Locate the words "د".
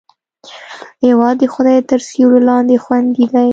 1.39-1.43